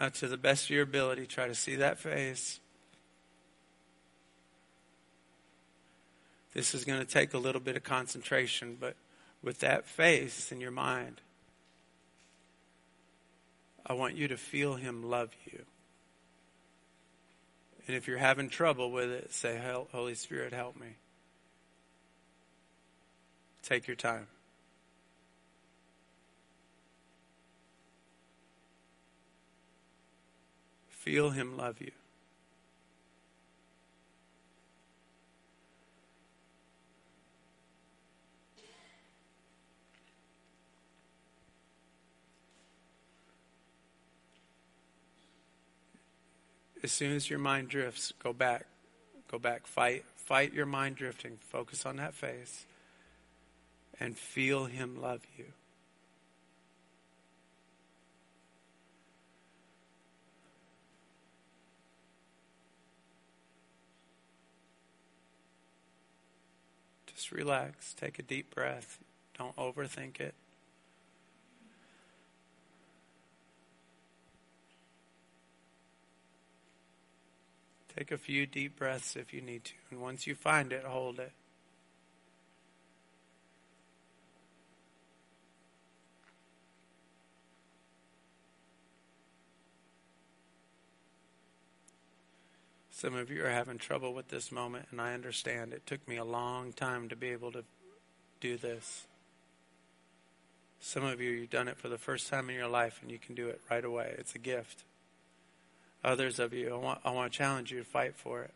[0.00, 2.58] Uh, to the best of your ability, try to see that face.
[6.54, 8.96] This is going to take a little bit of concentration, but
[9.42, 11.20] with that face in your mind,
[13.84, 15.64] I want you to feel Him love you.
[17.86, 19.60] And if you're having trouble with it, say,
[19.92, 20.94] Holy Spirit, help me.
[23.62, 24.28] Take your time.
[31.00, 31.92] Feel Him love you.
[46.82, 48.66] As soon as your mind drifts, go back.
[49.30, 49.66] Go back.
[49.66, 50.04] Fight.
[50.16, 51.38] Fight your mind drifting.
[51.48, 52.66] Focus on that face.
[53.98, 55.46] And feel Him love you.
[67.20, 67.92] Just relax.
[67.92, 68.98] Take a deep breath.
[69.36, 70.32] Don't overthink it.
[77.94, 79.72] Take a few deep breaths if you need to.
[79.90, 81.32] And once you find it, hold it.
[93.00, 95.72] Some of you are having trouble with this moment, and I understand.
[95.72, 97.64] It took me a long time to be able to
[98.42, 99.06] do this.
[100.80, 103.18] Some of you, you've done it for the first time in your life, and you
[103.18, 104.14] can do it right away.
[104.18, 104.84] It's a gift.
[106.04, 108.52] Others of you, I want, I want to challenge you to fight for it.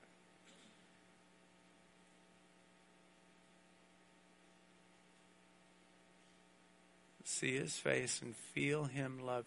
[7.24, 9.46] See his face and feel him love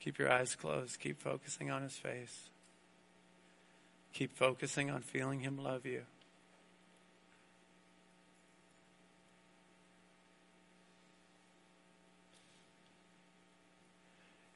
[0.00, 0.98] Keep your eyes closed.
[0.98, 2.48] Keep focusing on his face.
[4.12, 6.02] Keep focusing on feeling him love you.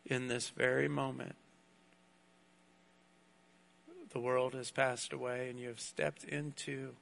[0.06, 1.36] In this very moment,
[4.10, 6.94] the world has passed away and you have stepped into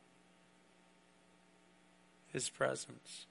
[2.33, 3.27] his presence.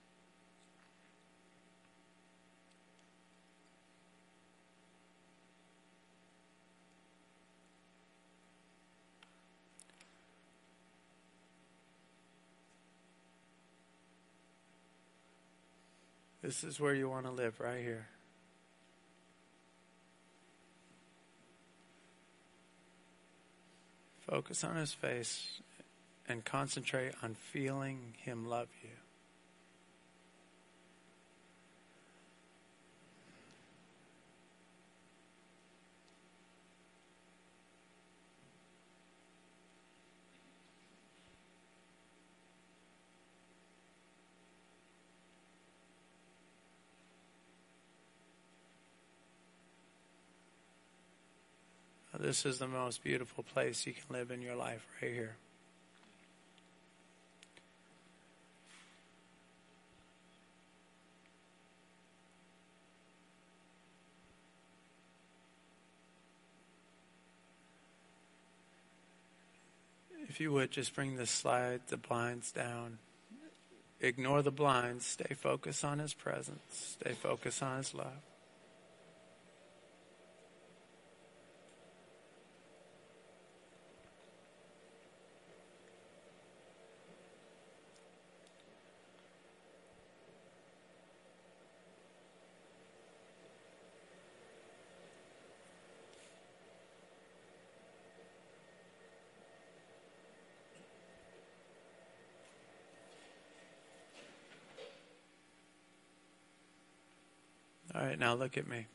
[16.41, 18.07] This is where you want to live, right here.
[24.27, 25.61] Focus on his face
[26.27, 28.89] and concentrate on feeling him love you.
[52.22, 55.38] This is the most beautiful place you can live in your life right here.
[70.30, 72.99] If you would just bring the slide, the blinds down.
[73.99, 75.07] Ignore the blinds.
[75.07, 76.97] Stay focused on His presence.
[77.01, 78.30] Stay focused on His love.
[108.12, 108.88] Right, now look at me.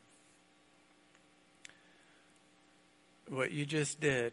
[3.29, 4.31] What you just did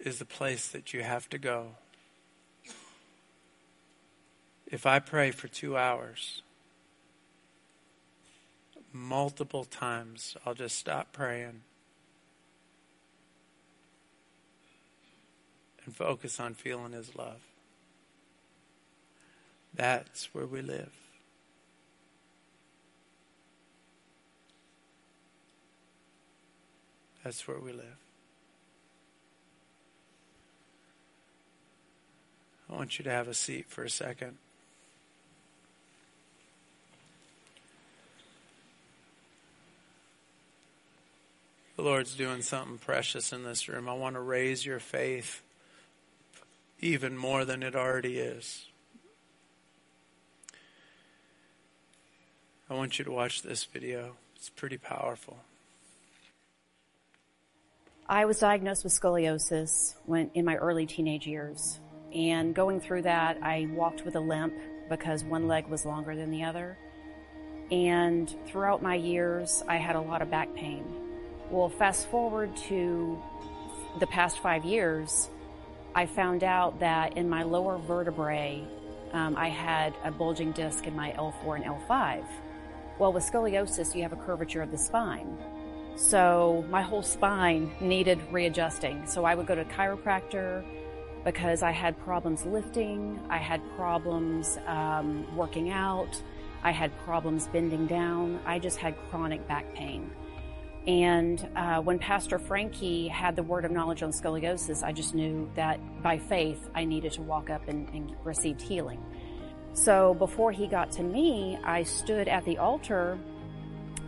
[0.00, 1.68] is the place that you have to go.
[4.66, 6.42] If I pray for two hours,
[8.92, 11.62] multiple times, I'll just stop praying
[15.84, 17.40] and focus on feeling His love.
[19.72, 21.07] That's where we live.
[27.28, 27.98] That's where we live.
[32.70, 34.38] I want you to have a seat for a second.
[41.76, 43.90] The Lord's doing something precious in this room.
[43.90, 45.42] I want to raise your faith
[46.80, 48.64] even more than it already is.
[52.70, 54.16] I want you to watch this video.
[54.34, 55.36] It's pretty powerful.
[58.10, 61.78] I was diagnosed with scoliosis when in my early teenage years.
[62.14, 64.54] And going through that, I walked with a limp
[64.88, 66.78] because one leg was longer than the other.
[67.70, 70.86] And throughout my years, I had a lot of back pain.
[71.50, 73.22] Well, fast forward to
[74.00, 75.28] the past five years,
[75.94, 78.66] I found out that in my lower vertebrae,
[79.12, 82.24] um, I had a bulging disc in my L4 and L5.
[82.98, 85.36] Well, with scoliosis, you have a curvature of the spine.
[85.98, 89.04] So my whole spine needed readjusting.
[89.08, 90.64] So I would go to a chiropractor
[91.24, 96.22] because I had problems lifting, I had problems um, working out,
[96.62, 98.38] I had problems bending down.
[98.46, 100.08] I just had chronic back pain.
[100.86, 105.50] And uh, when Pastor Frankie had the word of knowledge on scoliosis, I just knew
[105.56, 109.04] that by faith I needed to walk up and, and receive healing.
[109.72, 113.18] So before he got to me, I stood at the altar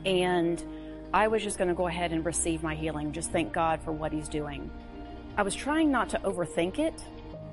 [0.07, 0.65] and
[1.13, 3.93] I was just going to go ahead and receive my healing, just thank God for
[3.93, 4.71] what He's doing.
[5.37, 6.95] I was trying not to overthink it,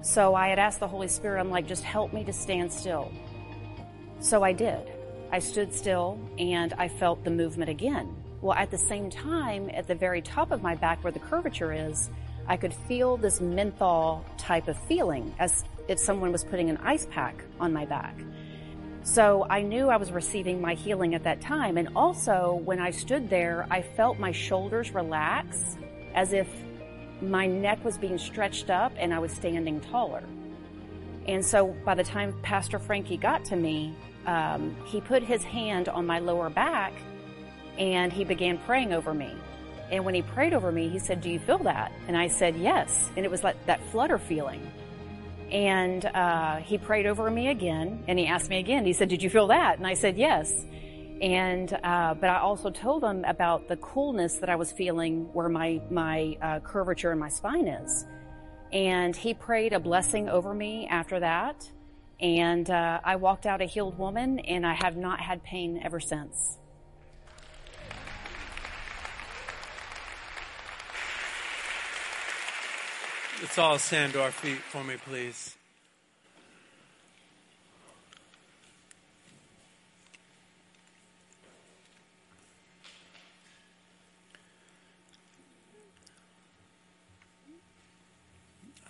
[0.02, 3.12] so I had asked the Holy Spirit, I'm like, just help me to stand still.
[4.20, 4.92] So I did.
[5.32, 8.16] I stood still and I felt the movement again.
[8.42, 11.74] Well, at the same time, at the very top of my back where the curvature
[11.74, 12.10] is,
[12.48, 17.08] I could feel this menthol type of feeling as if someone was putting an ice
[17.10, 18.16] pack on my back.
[19.08, 21.78] So I knew I was receiving my healing at that time.
[21.78, 25.78] And also, when I stood there, I felt my shoulders relax
[26.14, 26.46] as if
[27.22, 30.26] my neck was being stretched up and I was standing taller.
[31.26, 33.96] And so by the time Pastor Frankie got to me,
[34.26, 36.92] um, he put his hand on my lower back
[37.78, 39.34] and he began praying over me.
[39.90, 41.94] And when he prayed over me, he said, Do you feel that?
[42.10, 43.10] And I said, Yes.
[43.16, 44.70] And it was like that flutter feeling.
[45.52, 48.86] And uh, he prayed over me again, and he asked me again.
[48.86, 50.52] He said, "Did you feel that?" And I said, "Yes."
[51.22, 55.50] And uh, but I also told him about the coolness that I was feeling where
[55.50, 58.06] my my uh, curvature in my spine is.
[58.72, 61.72] And he prayed a blessing over me after that.
[62.20, 66.00] And uh, I walked out a healed woman, and I have not had pain ever
[66.00, 66.58] since.
[73.40, 75.56] Let's all stand to our feet for me, please.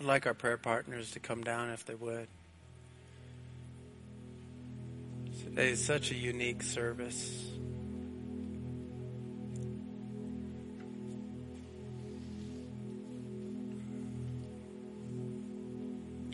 [0.00, 2.28] I'd like our prayer partners to come down if they would.
[5.44, 7.57] Today is such a unique service.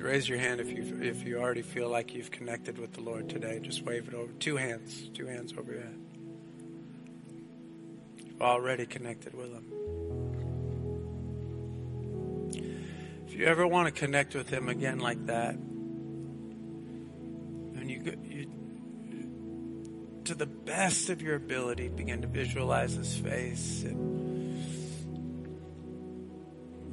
[0.05, 3.31] raise your hand if you if you already feel like you've connected with the Lord
[3.31, 3.59] today.
[3.61, 4.31] Just wave it over.
[4.35, 5.99] Two hands, two hands over your head.
[8.27, 9.65] You've already connected with Him.
[13.27, 16.71] If you ever want to connect with Him again like that, and
[17.91, 18.51] you, you
[20.25, 23.85] to the best of your ability, begin to visualize His face.
[23.85, 24.59] And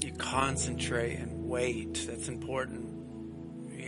[0.01, 2.07] you concentrate and wait.
[2.09, 2.81] That's important.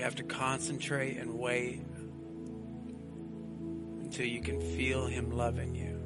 [0.04, 1.82] You have to concentrate and wait
[4.02, 5.98] until you can feel Him loving you.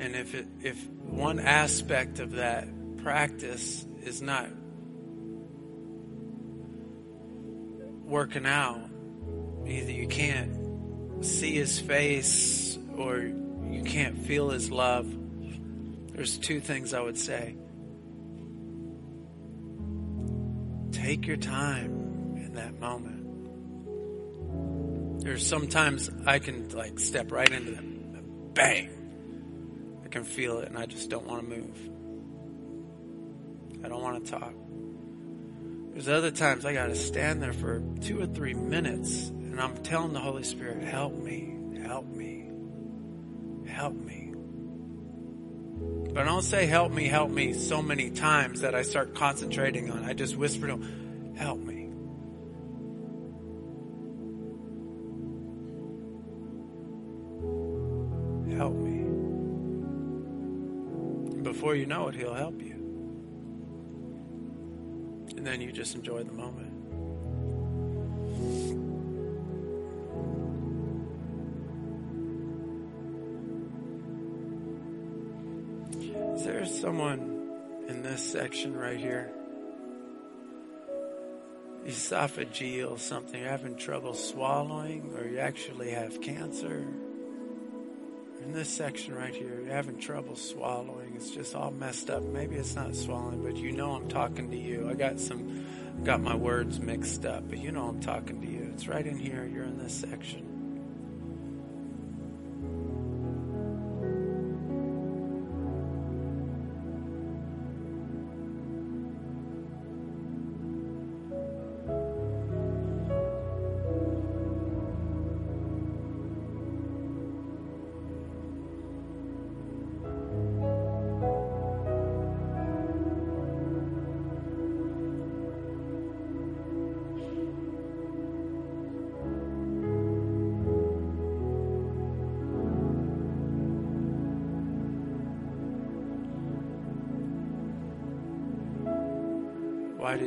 [0.00, 2.66] And if it, if one aspect of that
[3.04, 4.48] practice is not
[8.02, 8.90] working out,
[9.64, 15.06] either you can't see his face or you can't feel his love,
[16.14, 17.54] there's two things I would say.
[21.10, 23.26] Take your time in that moment.
[25.24, 28.52] There's sometimes I can like step right into them.
[28.54, 28.90] Bang!
[30.04, 31.76] I can feel it and I just don't want to move.
[33.84, 34.54] I don't want to talk.
[35.94, 39.78] There's other times I got to stand there for two or three minutes and I'm
[39.78, 42.48] telling the Holy Spirit, help me, help me,
[43.66, 44.29] help me.
[46.12, 49.90] But I don't say help me, help me so many times that I start concentrating
[49.90, 50.04] on.
[50.04, 51.88] I just whisper to him, help me.
[58.56, 59.04] Help me.
[61.42, 62.74] Before you know it, he'll help you.
[65.36, 66.69] And then you just enjoy the moment.
[76.80, 79.30] Someone in this section right here?
[81.86, 86.86] Esophageal something, you're having trouble swallowing, or you actually have cancer.
[88.42, 91.12] In this section right here, you're having trouble swallowing.
[91.16, 92.22] It's just all messed up.
[92.22, 94.88] Maybe it's not swallowing, but you know I'm talking to you.
[94.88, 95.66] I got some,
[96.02, 98.70] got my words mixed up, but you know I'm talking to you.
[98.72, 99.44] It's right in here.
[99.44, 100.49] You're in this section.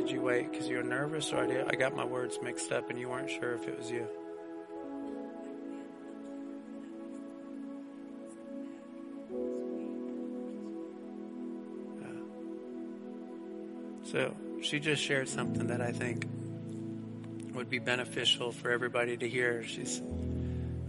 [0.04, 0.50] Did you wait?
[0.50, 3.08] Because you were nervous, or I, did, I got my words mixed up and you
[3.08, 4.06] weren't sure if it was you?
[14.04, 16.28] So she just shared something that I think
[17.54, 19.64] would be beneficial for everybody to hear.
[19.64, 20.02] She's,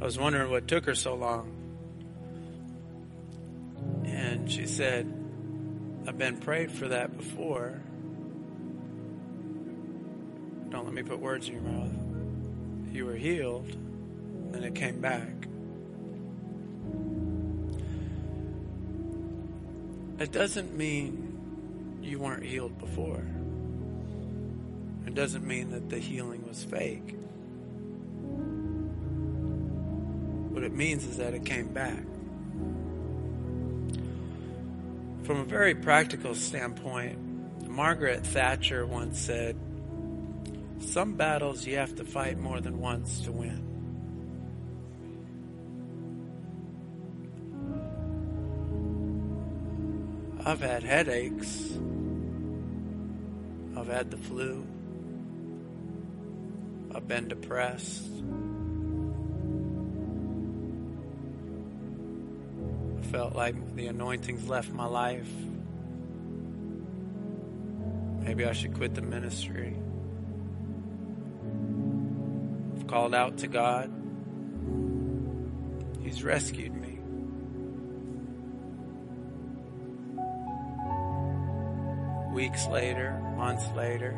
[0.01, 1.51] I was wondering what took her so long.
[4.05, 5.11] And she said,
[6.05, 7.79] I've been prayed for that before.
[10.85, 11.91] Let me put words in your mouth.
[12.93, 13.69] You were healed,
[14.53, 15.47] and it came back.
[20.19, 23.25] It doesn't mean you weren't healed before.
[25.05, 27.15] It doesn't mean that the healing was fake.
[30.53, 32.03] What it means is that it came back.
[35.23, 37.17] From a very practical standpoint,
[37.67, 39.57] Margaret Thatcher once said,
[40.79, 43.75] Some battles you have to fight more than once to win.
[50.45, 51.75] I've had headaches.
[53.75, 54.65] I've had the flu.
[56.93, 58.07] I've been depressed.
[62.99, 65.31] I felt like the anointing's left my life.
[68.21, 69.75] Maybe I should quit the ministry.
[72.87, 73.91] Called out to God.
[76.01, 76.85] He's rescued me.
[82.35, 84.13] weeks later, months later,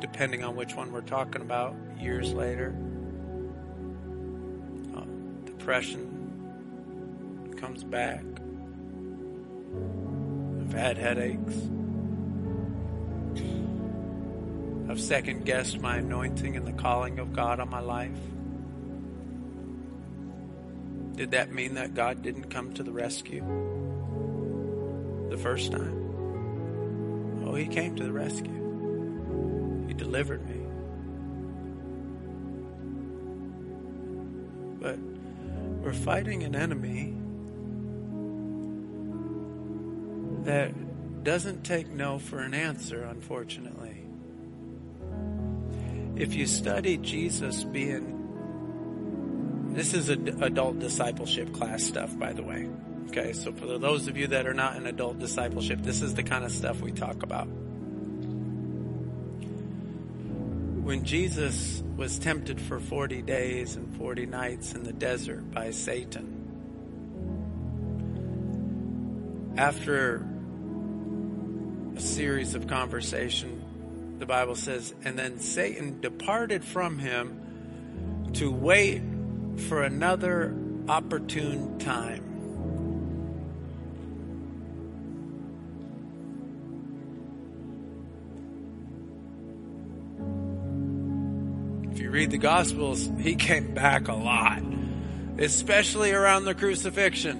[0.00, 2.68] depending on which one we're talking about, years later.
[4.94, 6.12] Um, depression
[7.58, 8.22] comes back.
[10.60, 11.54] I've had headaches.
[14.96, 18.16] I've second guessed my anointing and the calling of God on my life.
[21.16, 23.42] Did that mean that God didn't come to the rescue
[25.28, 27.44] the first time?
[27.44, 29.84] Oh, he came to the rescue.
[29.86, 30.62] He delivered me.
[34.80, 34.98] But
[35.84, 37.14] we're fighting an enemy
[40.44, 40.72] that
[41.22, 44.05] doesn't take no for an answer, unfortunately.
[46.16, 48.16] If you study Jesus being,
[49.74, 52.70] this is an adult discipleship class stuff, by the way.
[53.08, 56.22] Okay, so for those of you that are not in adult discipleship, this is the
[56.22, 57.46] kind of stuff we talk about.
[60.82, 66.32] When Jesus was tempted for 40 days and 40 nights in the desert by Satan,
[69.58, 70.26] after
[71.94, 73.65] a series of conversation,
[74.18, 79.02] the Bible says, and then Satan departed from him to wait
[79.68, 80.56] for another
[80.88, 82.22] opportune time.
[91.92, 94.62] If you read the Gospels, he came back a lot,
[95.38, 97.38] especially around the crucifixion.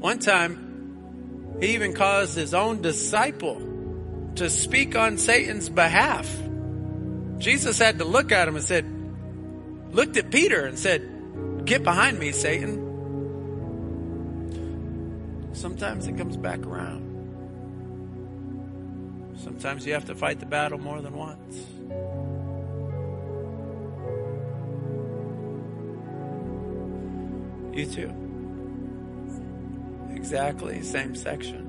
[0.00, 3.73] One time, he even caused his own disciple
[4.36, 6.28] to speak on Satan's behalf.
[7.38, 8.84] Jesus had to look at him and said,
[9.92, 11.10] looked at Peter and said,
[11.64, 12.84] Get behind me, Satan.
[15.54, 17.04] Sometimes it comes back around.
[19.38, 21.66] Sometimes you have to fight the battle more than once.
[27.74, 28.12] You too.
[30.14, 31.63] Exactly, same section.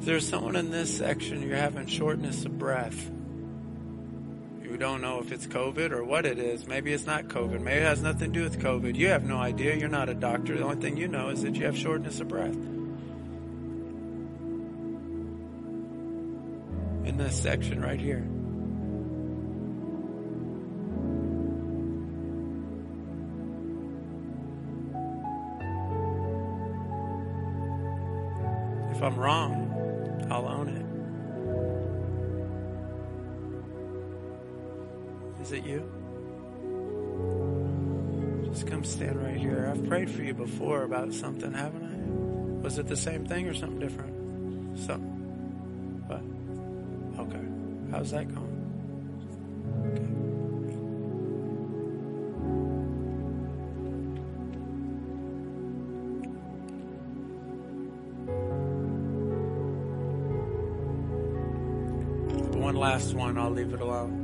[0.00, 3.10] If there's someone in this section, you're having shortness of breath.
[4.62, 6.66] You don't know if it's COVID or what it is.
[6.66, 7.60] Maybe it's not COVID.
[7.60, 8.96] Maybe it has nothing to do with COVID.
[8.96, 9.76] You have no idea.
[9.76, 10.56] You're not a doctor.
[10.56, 12.56] The only thing you know is that you have shortness of breath.
[17.04, 18.26] In this section right here.
[28.96, 29.59] If I'm wrong,
[35.50, 35.82] Is it you?
[38.52, 39.68] Just come stand right here.
[39.68, 42.62] I've prayed for you before about something, haven't I?
[42.62, 44.78] Was it the same thing or something different?
[44.78, 45.10] Something.
[46.06, 46.22] What?
[47.26, 47.44] Okay.
[47.90, 48.46] How's that going?
[62.54, 64.19] one last one, I'll leave it alone.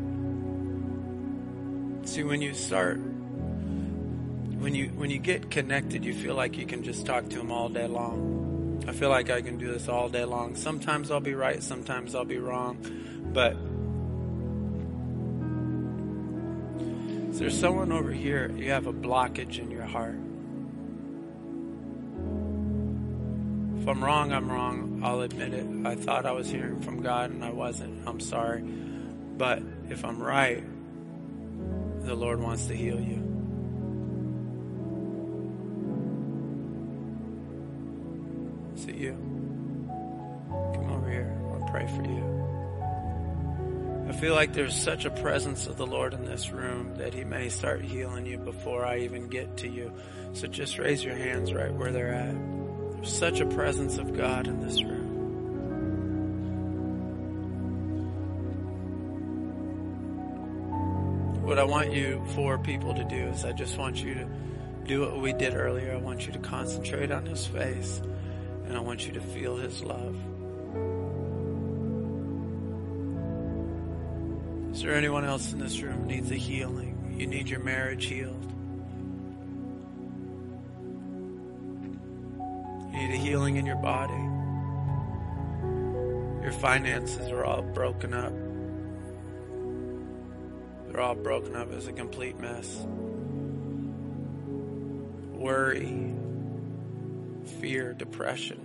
[2.17, 6.83] See, when you start, when you when you get connected, you feel like you can
[6.83, 8.83] just talk to him all day long.
[8.89, 10.57] I feel like I can do this all day long.
[10.57, 12.79] Sometimes I'll be right, sometimes I'll be wrong,
[13.35, 13.53] but
[17.33, 18.51] is there someone over here?
[18.51, 20.17] You have a blockage in your heart.
[23.83, 25.03] If I'm wrong, I'm wrong.
[25.05, 25.67] I'll admit it.
[25.85, 28.09] I thought I was hearing from God and I wasn't.
[28.09, 28.62] I'm sorry.
[28.62, 30.64] But if I'm right,
[32.07, 33.23] the Lord wants to heal you.
[38.77, 39.13] Is it you?
[40.75, 41.37] Come over here.
[41.53, 42.37] I'll pray for you.
[44.09, 47.25] I feel like there's such a presence of the Lord in this room that He
[47.25, 49.93] may start healing you before I even get to you.
[50.33, 52.37] So just raise your hands right where they're at.
[52.95, 55.06] There's such a presence of God in this room.
[61.57, 64.29] What I want you four people to do is I just want you to
[64.85, 65.91] do what we did earlier.
[65.91, 68.03] I want you to concentrate on His face
[68.67, 70.15] and I want you to feel His love.
[74.75, 77.15] Is there anyone else in this room needs a healing?
[77.17, 78.53] You need your marriage healed.
[82.93, 84.13] You need a healing in your body.
[86.43, 88.46] Your finances are all broken up.
[90.97, 92.75] They're all broken up as a complete mess.
[95.35, 96.15] Worry,
[97.61, 98.59] fear, depression.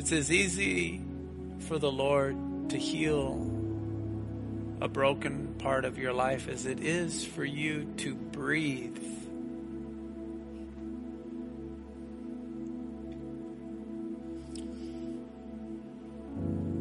[0.00, 1.00] It's as easy
[1.60, 3.34] for the Lord to heal
[4.80, 8.98] a broken part of your life as it is for you to breathe.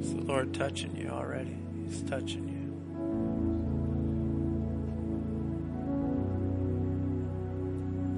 [0.01, 1.66] Is the Lord touching you already?
[1.87, 2.57] He's touching you.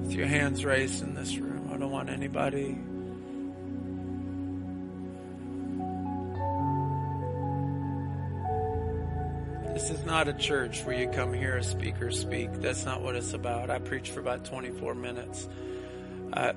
[0.02, 1.70] With your hands raised in this room.
[1.72, 2.78] I don't want anybody.
[9.72, 12.52] This is not a church where you come hear a speaker speak.
[12.54, 13.70] That's not what it's about.
[13.70, 15.48] I preach for about 24 minutes.
[16.32, 16.52] Uh,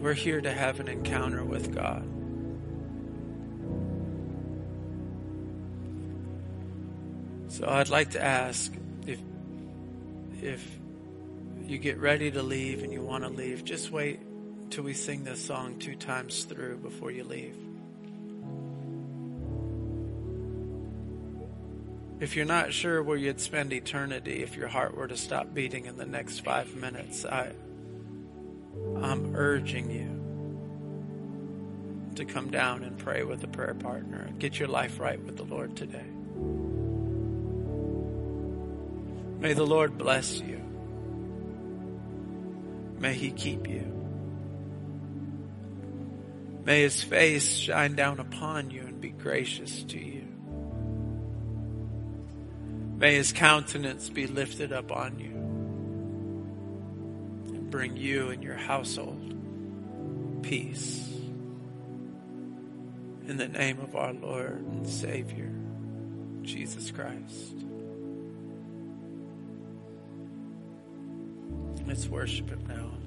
[0.00, 2.17] we're here to have an encounter with God.
[7.58, 8.72] So I'd like to ask
[9.04, 9.18] if
[10.40, 10.64] if
[11.64, 14.20] you get ready to leave and you want to leave, just wait
[14.70, 17.56] till we sing this song two times through before you leave.
[22.20, 25.86] If you're not sure where you'd spend eternity if your heart were to stop beating
[25.86, 27.50] in the next five minutes, I,
[29.02, 30.14] I'm urging you
[32.14, 35.44] to come down and pray with a prayer partner get your life right with the
[35.44, 36.07] Lord today.
[39.38, 40.60] May the Lord bless you.
[42.98, 43.94] May He keep you.
[46.64, 50.26] May His face shine down upon you and be gracious to you.
[52.98, 55.30] May His countenance be lifted up on you
[57.54, 59.36] and bring you and your household
[60.42, 61.06] peace.
[63.26, 65.52] In the name of our Lord and Savior,
[66.42, 67.54] Jesus Christ.
[71.88, 72.97] Let's worship Him now.